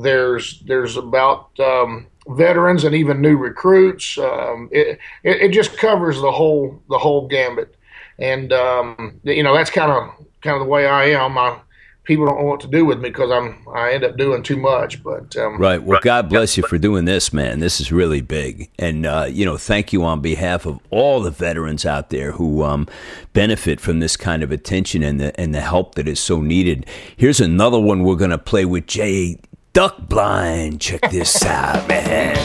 [0.00, 4.18] there's there's about um, veterans and even new recruits.
[4.18, 7.76] Um, it, it, it just covers the whole the whole gambit,
[8.18, 10.10] and um, you know that's kind of
[10.42, 11.36] kind of the way I am.
[11.38, 11.58] I,
[12.04, 14.56] people don't know what to do with me because I'm I end up doing too
[14.56, 15.02] much.
[15.02, 17.60] But um, right, well, God bless you for doing this, man.
[17.60, 21.30] This is really big, and uh, you know, thank you on behalf of all the
[21.30, 22.86] veterans out there who um,
[23.32, 26.86] benefit from this kind of attention and the and the help that is so needed.
[27.16, 29.38] Here's another one we're gonna play with Jay
[29.74, 30.80] duck blind.
[30.80, 32.36] Check this out, man.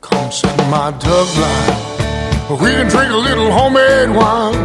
[0.00, 2.60] Come sit my duck blind.
[2.60, 4.56] We can drink a little homemade wine.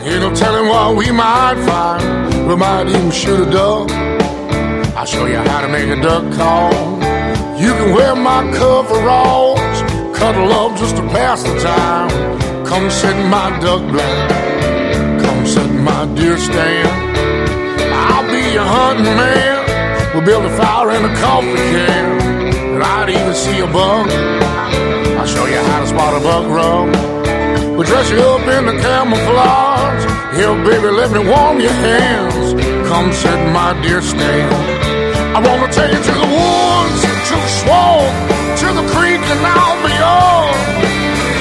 [0.00, 2.48] Ain't no telling what we might find.
[2.48, 3.90] We might even shoot a duck.
[4.96, 6.72] I'll show you how to make a duck call.
[7.60, 9.60] You can wear my coveralls.
[10.18, 12.08] Cuddle up just to pass the time.
[12.64, 15.20] Come sit my duck blind.
[15.22, 17.11] Come sit my deer stand.
[18.58, 20.12] I'll hunting man.
[20.12, 22.20] We'll build a fire in a coffee can.
[22.74, 24.08] And I'd even see a bug.
[25.18, 26.88] I'll show you how to spot a buck rub.
[27.76, 30.04] We'll dress you up in the camouflage.
[30.36, 32.52] Here, baby, let me warm your hands.
[32.88, 34.52] Come sit my dear stand.
[35.36, 38.12] I wanna take you to the woods, to the swamp,
[38.60, 40.56] to the creek and out beyond.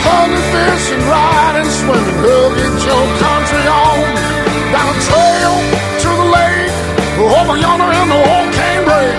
[0.07, 3.99] Hunting, fishing, riding, swimming, girl, get your country on.
[4.71, 5.20] Down a
[7.27, 9.15] over yonder in the old cane break.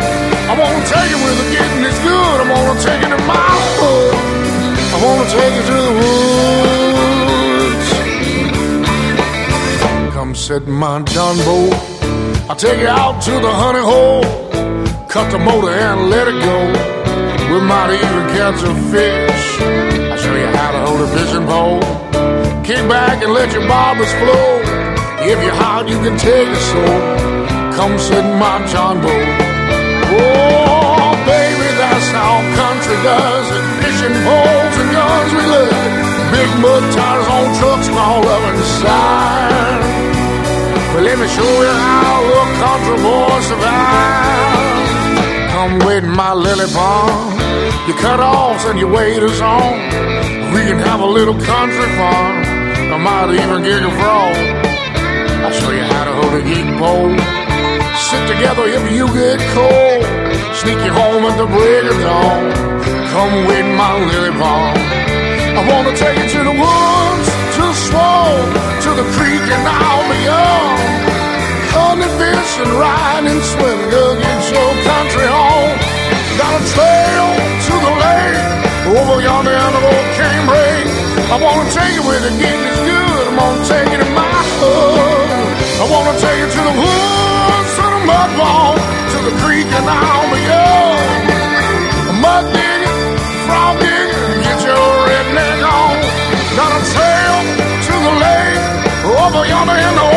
[0.51, 2.37] I wanna take you where the getting is good.
[2.43, 4.15] I wanna take you to my hood.
[4.95, 7.89] I wanna take you to the woods.
[10.15, 11.01] Come sit my
[11.47, 11.75] boat.
[12.49, 14.25] I'll take you out to the honey hole.
[15.09, 16.59] Cut the motor and let it go.
[17.53, 19.45] We might even catch a fish.
[20.11, 21.83] I'll show you how to hold a fishing pole.
[22.65, 24.61] Kick back and let your bobbers flow.
[25.25, 27.52] If you're hot, you can take a soul.
[27.77, 29.29] Come sit in my John boat.
[30.13, 33.65] Oh, baby, that's how country does it.
[33.81, 35.93] Fishing poles and guns we love.
[36.37, 39.81] Big mud tires on trucks and all of inside.
[40.93, 44.91] Well, let me show you how a country boy survives.
[45.53, 47.41] Come wait in my lily pond.
[47.89, 49.73] You cut offs and your waders on.
[50.53, 52.37] We can have a little country farm.
[52.93, 54.37] I might even get a frog.
[55.43, 57.32] I'll show you how to hold a gig pole.
[58.13, 60.05] Sit together if you get cold.
[60.61, 62.45] Sneak you home at the break of dawn.
[63.09, 64.77] Come wait in my lily pond.
[65.57, 68.53] I wanna take you to the woods, to the swamp,
[68.85, 70.77] to the creek and I'll be young.
[71.73, 75.73] Hunting, fishing, riding, swimming, girl, get your country home.
[76.37, 77.29] Got a trail
[77.65, 78.41] to the lake,
[78.93, 80.09] over yonder in the old
[80.53, 80.85] break.
[81.33, 83.25] I wanna take you where the getting is good.
[83.29, 85.33] I'm gonna take you to my hood.
[85.81, 87.62] I wanna take you to the woods,
[89.81, 90.99] and.
[92.23, 93.01] Mud digging,
[93.47, 95.95] frog digging, get your redneck on.
[96.59, 96.71] Got
[97.87, 98.61] to the lake,
[99.25, 100.13] over yonder in the.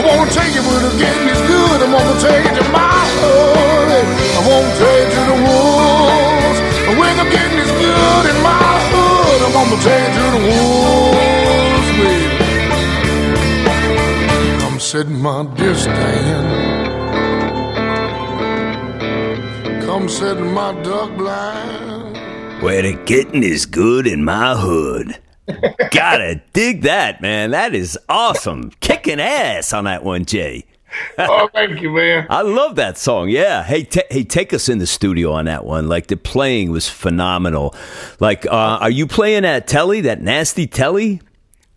[0.00, 1.82] I wanna take you where the getting is good.
[1.82, 4.06] I'm gonna take you to my hood.
[4.38, 6.58] I wanna take you to the woods,
[6.98, 9.38] where the getting is good in my hood.
[9.44, 12.40] I'm gonna take you to the woods, baby.
[14.80, 15.74] sit my dear
[19.90, 22.62] Come sit in my duck blind.
[22.62, 25.18] Where the getting is good in my hood.
[25.90, 27.50] Gotta dig that, man.
[27.50, 28.70] That is awesome.
[28.78, 30.64] Kicking ass on that one, Jay.
[31.18, 32.28] oh, thank you, man.
[32.30, 33.30] I love that song.
[33.30, 33.64] Yeah.
[33.64, 35.88] Hey, ta hey, take us in the studio on that one.
[35.88, 37.74] Like the playing was phenomenal.
[38.20, 41.20] Like, uh, are you playing that Tele, that nasty Tele?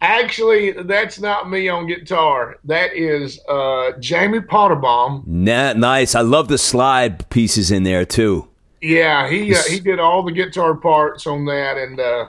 [0.04, 2.58] Actually, that's not me on guitar.
[2.66, 5.26] That is uh, Jamie Potterbaum.
[5.26, 6.13] Nah, nice.
[6.13, 8.50] I love the slide pieces in there too.
[8.82, 12.26] Yeah, he uh, he did all the guitar parts on that, and uh,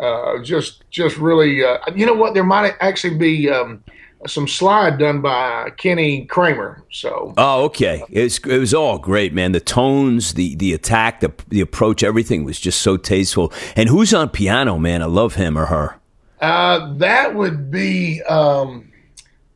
[0.00, 2.34] uh, just just really, uh, you know what?
[2.34, 3.84] There might actually be um,
[4.26, 6.82] some slide done by Kenny Kramer.
[6.90, 9.52] So oh, okay, it's it was all great, man.
[9.52, 13.52] The tones, the the attack, the the approach, everything was just so tasteful.
[13.76, 15.00] And who's on piano, man?
[15.00, 16.00] I love him or her.
[16.40, 18.92] Uh, that would be um,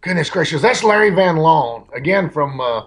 [0.00, 0.62] goodness gracious.
[0.62, 2.82] That's Larry Van Loan again from uh,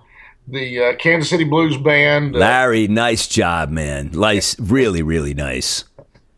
[0.47, 2.35] the uh, Kansas City Blues Band.
[2.35, 4.11] Larry, nice job, man.
[4.13, 5.83] Nice, really, really nice.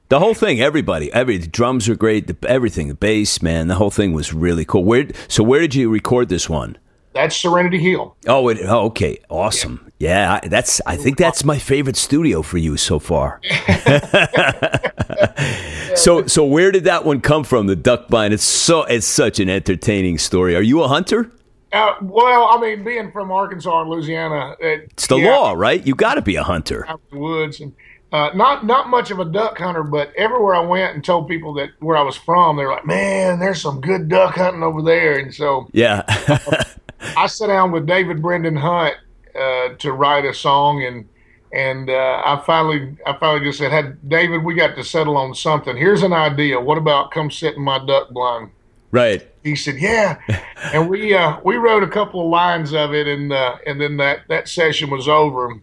[0.09, 2.27] The whole thing, everybody, every the drums are great.
[2.27, 4.83] The, everything, the bass, man, the whole thing was really cool.
[4.83, 5.07] Where?
[5.27, 6.77] So, where did you record this one?
[7.13, 8.15] That's Serenity Hill.
[8.27, 9.91] Oh, it, oh okay, awesome.
[9.99, 10.39] Yeah.
[10.43, 10.81] yeah, that's.
[10.85, 13.39] I think that's my favorite studio for you so far.
[15.95, 17.67] so, so where did that one come from?
[17.67, 18.33] The duck blind.
[18.33, 18.83] It's so.
[18.83, 20.55] It's such an entertaining story.
[20.55, 21.31] Are you a hunter?
[21.71, 25.85] Uh, well, I mean, being from Arkansas and Louisiana, it, it's the yeah, law, right?
[25.85, 26.87] You got to be a hunter.
[26.87, 27.73] Out the woods and.
[28.13, 31.51] Uh, not not much of a duck hunter, but everywhere I went and told people
[31.55, 35.17] that where I was from, they're like, "Man, there's some good duck hunting over there."
[35.17, 36.03] And so, yeah,
[37.17, 38.93] I sat down with David Brendan Hunt
[39.35, 41.09] uh, to write a song, and
[41.51, 45.33] and uh, I finally I finally just said, "Hey, David, we got to settle on
[45.33, 45.75] something.
[45.75, 46.61] Here's an idea.
[46.61, 48.51] What about come sit in my duck blind?"
[48.91, 49.27] Right.
[49.43, 50.19] He said, "Yeah,"
[50.71, 53.97] and we uh, we wrote a couple of lines of it, and uh, and then
[53.97, 55.59] that that session was over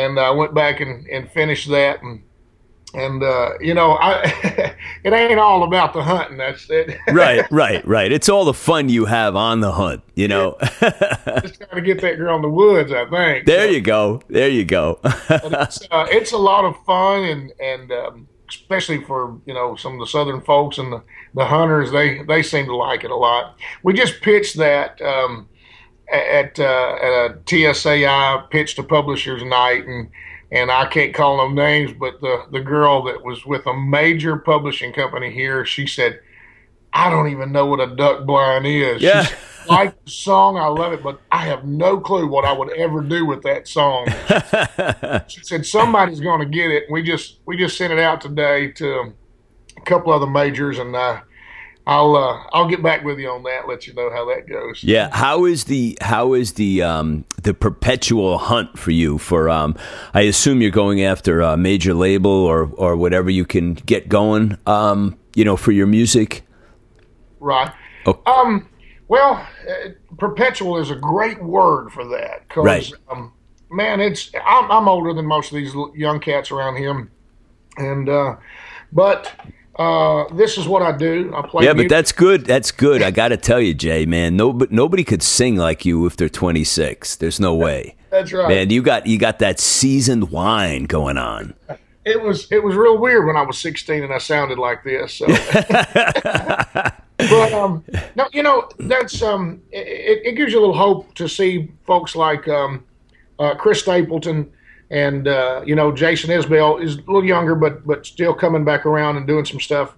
[0.00, 2.02] and I went back and, and finished that.
[2.02, 2.22] And
[2.94, 4.22] and uh, you know I
[5.04, 6.98] it ain't all about the hunting that's it.
[7.08, 8.10] Right right right.
[8.10, 10.56] It's all the fun you have on the hunt you know?
[10.80, 14.22] Just trying to get that girl in the woods I think there so, you go.
[14.28, 15.00] There you go.
[15.04, 19.94] It's, uh, it's a lot of fun and and um, especially for you know some
[19.94, 21.02] of the southern folks and the,
[21.34, 23.56] the hunters they they seem to like it a lot.
[23.82, 25.48] We just pitched that um,
[26.12, 30.10] at, uh, at a NSAI pitched to publishers night, and
[30.50, 34.36] and I can't call them names, but the the girl that was with a major
[34.36, 36.20] publishing company here, she said,
[36.92, 39.26] "I don't even know what a duck blind is." Yeah.
[39.68, 43.02] like the song, I love it, but I have no clue what I would ever
[43.02, 44.06] do with that song.
[45.28, 46.84] she said somebody's going to get it.
[46.90, 49.12] We just we just sent it out today to
[49.76, 51.20] a couple other majors, and uh,
[51.88, 53.66] I'll uh, I'll get back with you on that.
[53.66, 54.84] Let you know how that goes.
[54.84, 59.16] Yeah, how is the how is the um, the perpetual hunt for you?
[59.16, 59.74] For um,
[60.12, 64.58] I assume you're going after a major label or or whatever you can get going.
[64.66, 66.46] Um, you know, for your music.
[67.40, 67.72] Right.
[68.04, 68.20] Oh.
[68.26, 68.68] Um.
[69.08, 72.46] Well, uh, perpetual is a great word for that.
[72.50, 72.92] Cause, right.
[73.10, 73.32] Um,
[73.70, 77.10] man, it's I'm, I'm older than most of these young cats around here,
[77.78, 78.36] and uh,
[78.92, 79.32] but
[79.78, 81.32] uh, this is what I do.
[81.34, 81.64] I play.
[81.64, 81.88] Yeah, music.
[81.88, 82.44] but that's good.
[82.44, 83.00] That's good.
[83.00, 84.36] I got to tell you, Jay, man.
[84.36, 87.16] Nobody, nobody could sing like you if they're 26.
[87.16, 87.94] There's no way.
[88.10, 88.70] That's right, man.
[88.70, 91.54] You got you got that seasoned wine going on.
[92.04, 95.14] It was it was real weird when I was 16 and I sounded like this.
[95.14, 95.26] So.
[97.18, 97.84] but um,
[98.16, 102.16] no, you know that's um, it, it, gives you a little hope to see folks
[102.16, 102.84] like um,
[103.38, 104.50] uh, Chris Stapleton
[104.90, 108.86] and uh, you know Jason Isbell is a little younger, but but still coming back
[108.86, 109.94] around and doing some stuff.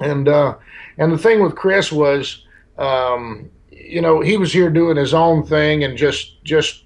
[0.00, 0.56] And uh,
[0.98, 2.44] and the thing with Chris was,
[2.78, 6.84] um, you know, he was here doing his own thing and just just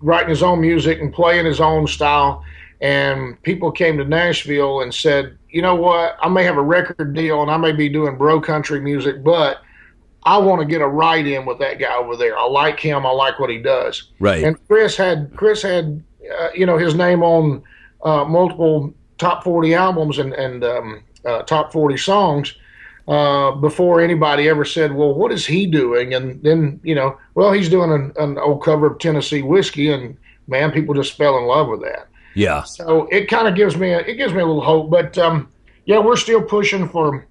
[0.00, 2.44] writing his own music and playing his own style.
[2.80, 7.12] And people came to Nashville and said, you know what, I may have a record
[7.12, 9.62] deal and I may be doing bro country music, but
[10.22, 12.38] I want to get a right in with that guy over there.
[12.38, 13.06] I like him.
[13.06, 14.10] I like what he does.
[14.20, 14.44] Right.
[14.44, 16.02] And Chris had Chris had
[16.38, 17.62] uh, you know his name on
[18.02, 22.54] uh, multiple top 40 albums and, and um, uh, top 40 songs
[23.08, 26.14] uh, before anybody ever said, well, what is he doing?
[26.14, 30.16] And then, you know, well, he's doing an, an old cover of Tennessee whiskey and
[30.46, 32.08] man, people just fell in love with that.
[32.34, 32.62] Yeah.
[32.62, 35.48] So it kind of gives me, a, it gives me a little hope, but um,
[35.84, 37.26] yeah, we're still pushing for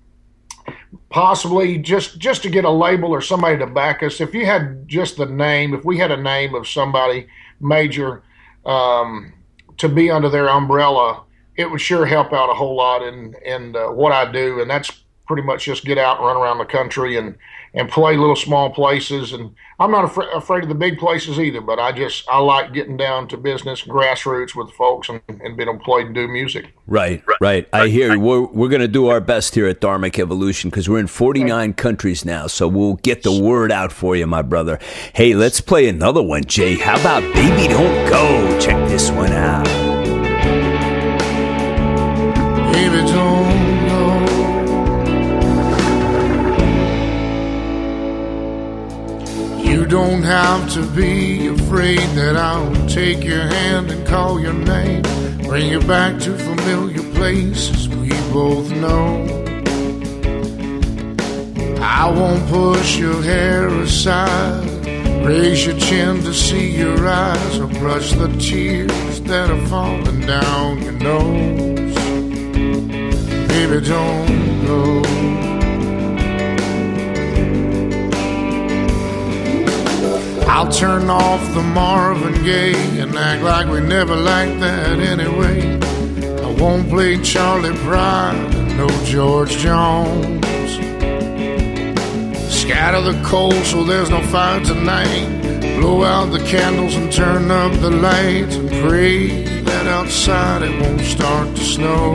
[1.10, 4.20] possibly just, just to get a label or somebody to back us.
[4.20, 7.28] If you had just the name, if we had a name of somebody
[7.62, 8.24] major,
[8.68, 9.34] um,
[9.78, 11.24] to be under their umbrella,
[11.56, 14.70] it would sure help out a whole lot in in uh, what I do, and
[14.70, 14.92] that's
[15.26, 17.36] pretty much just get out and run around the country and
[17.78, 19.34] and play little small places.
[19.34, 22.74] And I'm not af- afraid of the big places either, but I just I like
[22.74, 26.28] getting down to business, grassroots with folks, and, and being able to play and do
[26.28, 26.74] music.
[26.88, 27.68] Right, right.
[27.72, 28.20] I hear you.
[28.20, 31.74] We're we're going to do our best here at Dharmic Evolution because we're in 49
[31.74, 34.80] countries now, so we'll get the word out for you, my brother.
[35.14, 36.76] Hey, let's play another one, Jay.
[36.76, 38.60] How about "Baby Don't Go"?
[38.60, 39.87] Check this one out.
[49.98, 55.02] Don't have to be afraid that I'll take your hand and call your name.
[55.50, 59.08] Bring you back to familiar places we both know.
[61.82, 64.70] I won't push your hair aside.
[65.26, 70.80] Raise your chin to see your eyes or brush the tears that are falling down
[70.84, 71.96] your nose.
[73.48, 75.47] Baby, don't go.
[80.50, 85.78] I'll turn off the Marvin Gaye and act like we never liked that anyway.
[86.42, 90.46] I won't play Charley Pride and no George Jones.
[92.50, 95.38] Scatter the coal so there's no fire tonight.
[95.80, 101.02] Blow out the candles and turn up the lights and pray that outside it won't
[101.02, 102.14] start to snow.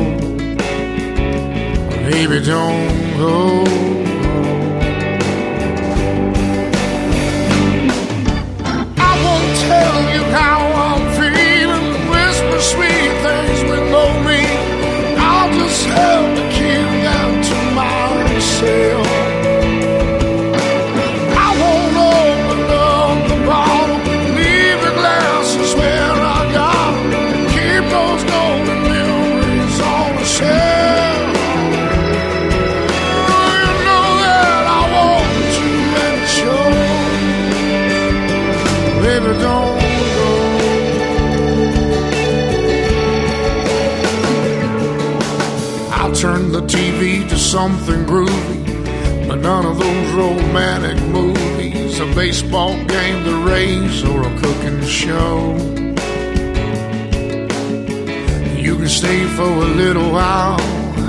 [2.10, 4.01] Baby, don't go.
[15.72, 17.78] Have to keep that to.
[17.78, 19.01] I
[47.52, 54.40] something groovy, but none of those romantic movies, a baseball game, the race, or a
[54.40, 55.54] cooking show.
[58.56, 60.56] You can stay for a little while.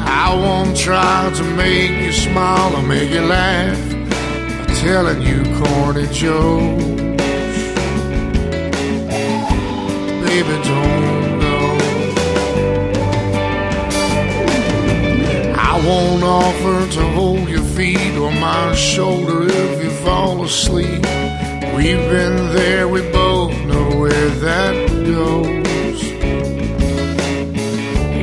[0.06, 3.80] I won't try to make you smile or make you laugh
[4.68, 6.84] by telling you corny jokes.
[10.26, 11.22] Baby, don't
[15.86, 21.03] won't offer to hold your feet or my shoulder if you fall asleep.
[21.75, 25.53] We've been there, we both know where that goes.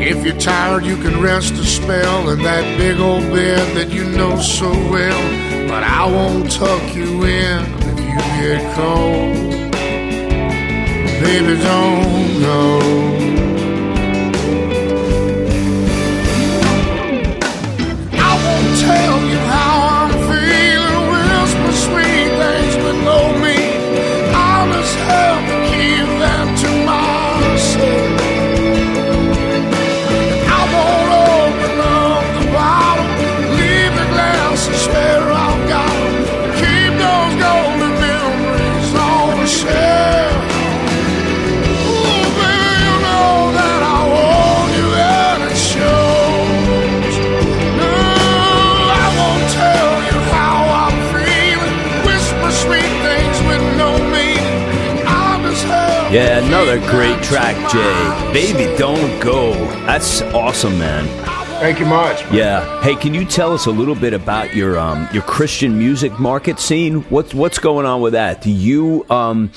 [0.02, 4.04] If you're tired, you can rest a spell in that big old bed that you
[4.04, 5.68] know so well.
[5.68, 9.50] But I won't tuck you in if you get cold.
[11.22, 13.29] Baby, don't go.
[56.60, 58.32] Another great track, Jay.
[58.34, 59.54] Baby, don't go.
[59.86, 61.06] That's awesome, man.
[61.58, 62.30] Thank you much.
[62.30, 62.82] Yeah.
[62.82, 66.60] Hey, can you tell us a little bit about your um your Christian music market
[66.60, 67.00] scene?
[67.04, 68.42] What's what's going on with that?
[68.42, 69.50] Do you um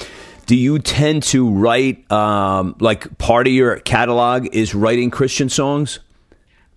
[0.46, 6.00] do you tend to write um like part of your catalog is writing Christian songs?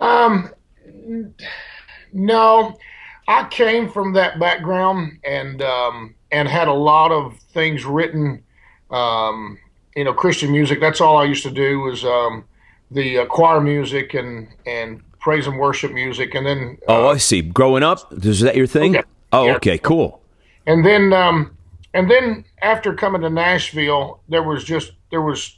[0.00, 0.50] Um,
[2.12, 2.76] No,
[3.28, 8.42] I came from that background and um, and had a lot of things written.
[8.90, 9.58] Um,
[9.96, 10.78] you know, Christian music.
[10.80, 12.44] That's all I used to do was um,
[12.90, 17.42] the uh, choir music and and praise and worship music, and then Oh, I see.
[17.42, 18.94] Growing up, is that your thing?
[18.94, 19.02] Yeah.
[19.32, 19.56] Oh, Yeah.
[19.56, 20.20] okay, cool.
[20.66, 21.56] and then um,
[21.94, 25.56] and then after coming to Nashville, there was just there was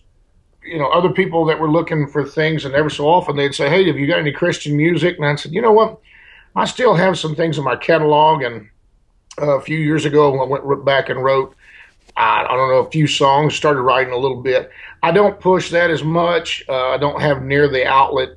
[0.65, 3.69] you know other people that were looking for things, and every so often they'd say,
[3.69, 5.99] "Hey, have you got any Christian music?" And I said, "You know what?
[6.55, 8.69] I still have some things in my catalog." And
[9.43, 11.55] uh, a few years ago, I went back and wrote.
[12.19, 13.55] I I don't know a few songs.
[13.55, 14.71] Started writing a little bit.
[15.03, 16.65] I don't push that as much.
[16.69, 18.31] Uh, I don't have near the outlet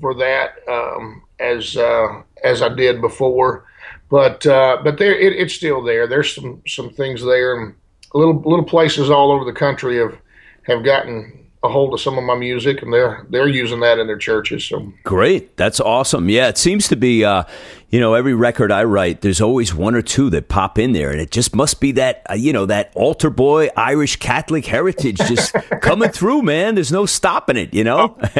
[0.00, 3.64] for that um, as uh, as I did before.
[4.10, 6.06] but uh, but there it, it's still there.
[6.06, 7.74] There's some some things there, and
[8.14, 10.18] little little places all over the country have
[10.64, 14.06] have gotten a hold of some of my music, and they're they're using that in
[14.06, 14.64] their churches.
[14.64, 16.28] So great, that's awesome.
[16.28, 17.24] Yeah, it seems to be.
[17.24, 17.44] Uh,
[17.90, 21.10] you know, every record I write, there's always one or two that pop in there,
[21.10, 25.16] and it just must be that uh, you know that altar boy Irish Catholic heritage
[25.16, 26.76] just coming through, man.
[26.76, 28.16] There's no stopping it, you know.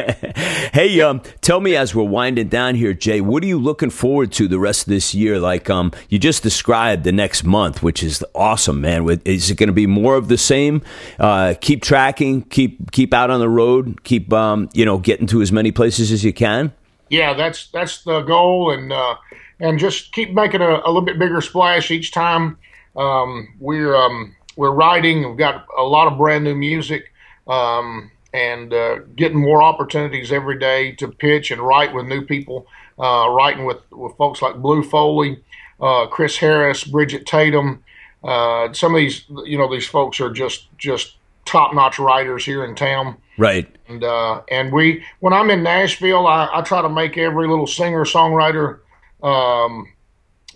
[0.73, 4.31] hey, um, tell me as we're winding down here, Jay, what are you looking forward
[4.33, 5.37] to the rest of this year?
[5.37, 9.05] Like, um, you just described the next month, which is awesome, man.
[9.25, 10.81] Is it going to be more of the same?
[11.19, 15.41] Uh, keep tracking, keep keep out on the road, keep um, you know, getting to
[15.41, 16.71] as many places as you can.
[17.09, 18.93] Yeah, that's that's the goal, and.
[18.93, 19.15] Uh,
[19.61, 22.57] and just keep making a, a little bit bigger splash each time.
[22.95, 25.29] Um, we're um, we're writing.
[25.29, 27.13] We've got a lot of brand new music,
[27.47, 32.67] um, and uh, getting more opportunities every day to pitch and write with new people.
[32.99, 35.43] Uh, writing with, with folks like Blue Foley,
[35.79, 37.83] uh, Chris Harris, Bridget Tatum.
[38.23, 42.63] Uh, some of these, you know, these folks are just just top notch writers here
[42.63, 43.17] in town.
[43.37, 43.67] Right.
[43.87, 47.65] And uh, and we, when I'm in Nashville, I, I try to make every little
[47.65, 48.79] singer songwriter
[49.23, 49.87] um,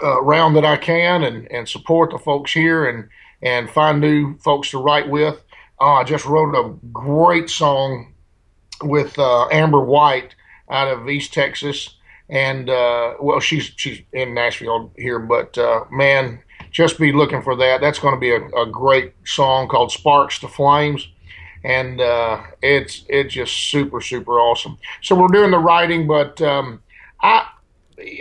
[0.01, 3.09] uh, round that I can and, and support the folks here and,
[3.41, 5.41] and find new folks to write with.
[5.80, 8.13] Uh, I just wrote a great song
[8.84, 10.36] with uh, Amber White
[10.70, 11.95] out of East Texas.
[12.30, 16.39] And uh, well, she's she's in Nashville here, but uh, man,
[16.72, 17.82] just be looking for that.
[17.82, 21.07] That's going to be a, a, great song called "Sparks to Flames,"
[21.63, 24.80] and uh, it's it's just super super awesome.
[25.03, 26.82] So we're doing the writing, but um,
[27.22, 27.47] I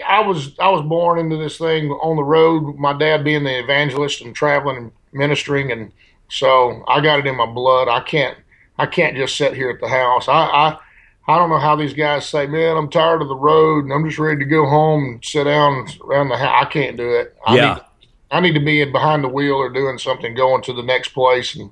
[0.07, 2.77] I was I was born into this thing on the road.
[2.77, 5.93] My dad being the evangelist and traveling and ministering, and
[6.29, 7.89] so I got it in my blood.
[7.89, 8.37] I can't
[8.79, 10.29] I can't just sit here at the house.
[10.29, 10.79] I I,
[11.27, 14.07] I don't know how these guys say, man, I'm tired of the road and I'm
[14.07, 16.67] just ready to go home and sit down around the house.
[16.67, 17.35] I can't do it.
[17.47, 17.75] I yeah.
[17.75, 17.83] Need,
[18.31, 21.11] I need to be in behind the wheel or doing something, going to the next
[21.11, 21.71] place and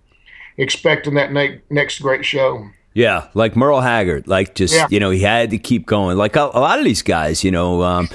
[0.56, 2.66] expecting that ne- next great show.
[2.94, 4.86] Yeah, like Merle Haggard, like just yeah.
[4.90, 6.16] you know he had to keep going.
[6.18, 8.08] Like a, a lot of these guys, you know, um,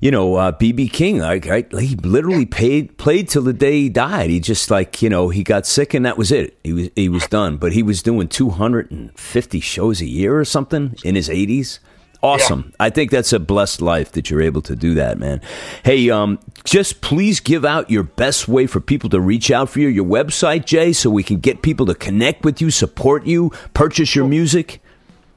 [0.00, 3.88] you know, BB uh, King, like right, he literally paid played till the day he
[3.88, 4.30] died.
[4.30, 6.58] He just like you know he got sick and that was it.
[6.62, 7.56] He was he was done.
[7.56, 11.30] But he was doing two hundred and fifty shows a year or something in his
[11.30, 11.80] eighties.
[12.22, 12.64] Awesome.
[12.66, 12.72] Yeah.
[12.80, 15.40] I think that's a blessed life that you're able to do that, man.
[15.84, 19.78] Hey, um, just please give out your best way for people to reach out for
[19.78, 23.52] you, your website, Jay, so we can get people to connect with you, support you,
[23.72, 24.82] purchase your music.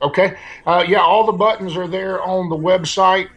[0.01, 0.36] Okay.
[0.65, 3.27] Uh, yeah, all the buttons are there on the website,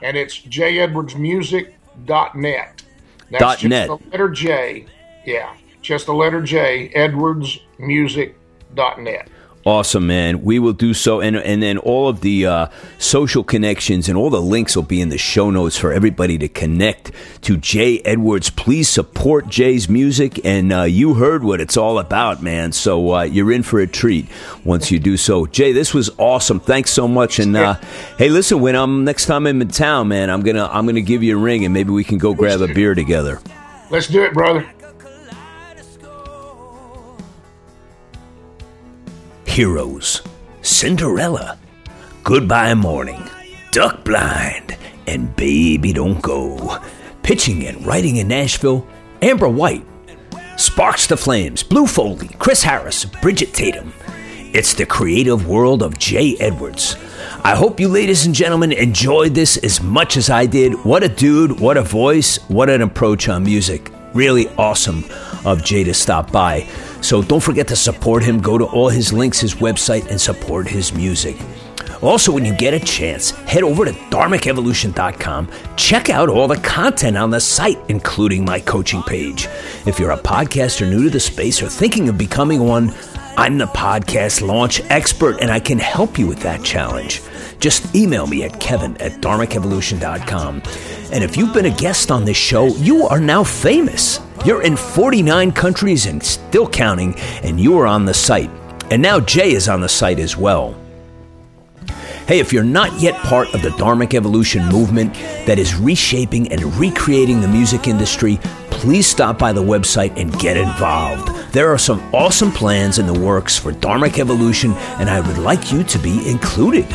[0.00, 2.82] and it's jedwardsmusic.net.
[3.30, 3.88] That's Dot just net.
[3.88, 4.86] the letter J.
[5.26, 9.28] Yeah, just the letter J, edwardsmusic.net.
[9.66, 10.44] Awesome, man.
[10.44, 12.66] We will do so, and and then all of the uh,
[12.98, 16.48] social connections and all the links will be in the show notes for everybody to
[16.48, 17.12] connect
[17.42, 18.50] to J Edwards.
[18.50, 22.72] Please support Jay's music, and uh, you heard what it's all about, man.
[22.72, 24.26] So uh, you're in for a treat
[24.64, 25.46] once you do so.
[25.46, 26.60] Jay, this was awesome.
[26.60, 27.38] Thanks so much.
[27.38, 27.80] And uh,
[28.18, 31.22] hey, listen, when I'm next time I'm in town, man, I'm gonna I'm gonna give
[31.22, 33.40] you a ring, and maybe we can go grab a beer together.
[33.88, 34.68] Let's do it, brother.
[39.54, 40.20] Heroes
[40.62, 41.60] Cinderella,
[42.24, 43.22] Goodbye Morning,
[43.70, 44.76] Duck Blind,
[45.06, 46.78] and Baby Don't Go.
[47.22, 48.84] Pitching and writing in Nashville,
[49.22, 49.86] Amber White.
[50.56, 53.92] Sparks the Flames, Blue Foley, Chris Harris, Bridget Tatum.
[54.52, 56.96] It's the creative world of J Edwards.
[57.44, 60.84] I hope you, ladies and gentlemen, enjoyed this as much as I did.
[60.84, 63.92] What a dude, what a voice, what an approach on music.
[64.14, 65.04] Really awesome
[65.44, 66.68] of Jay to stop by.
[67.00, 68.40] So don't forget to support him.
[68.40, 71.36] Go to all his links, his website, and support his music.
[72.02, 75.48] Also, when you get a chance, head over to dharmicevolution.com.
[75.76, 79.48] Check out all the content on the site, including my coaching page.
[79.86, 82.92] If you're a podcaster new to the space or thinking of becoming one,
[83.36, 87.20] I'm the podcast launch expert and I can help you with that challenge.
[87.58, 90.62] Just email me at kevin at dharmicevolution.com.
[91.12, 94.20] And if you've been a guest on this show, you are now famous.
[94.44, 98.50] You're in 49 countries and still counting, and you are on the site.
[98.90, 100.76] And now Jay is on the site as well.
[102.28, 105.14] Hey, if you're not yet part of the Dharmic Evolution movement
[105.46, 108.38] that is reshaping and recreating the music industry,
[108.74, 111.28] please stop by the website and get involved.
[111.52, 115.72] There are some awesome plans in the works for Dharmic Evolution, and I would like
[115.72, 116.86] you to be included.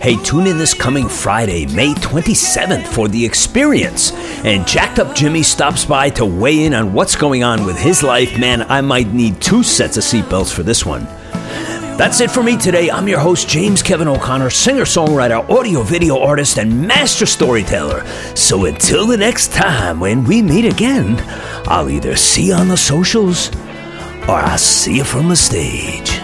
[0.00, 4.12] Hey, tune in this coming Friday, May 27th for The Experience.
[4.44, 8.02] And Jacked Up Jimmy stops by to weigh in on what's going on with his
[8.02, 8.38] life.
[8.38, 11.06] Man, I might need two sets of seatbelts for this one.
[12.00, 12.90] That's it for me today.
[12.90, 18.06] I'm your host, James Kevin O'Connor, singer songwriter, audio video artist, and master storyteller.
[18.34, 21.22] So until the next time when we meet again,
[21.66, 23.54] I'll either see you on the socials
[24.26, 26.19] or I'll see you from the stage.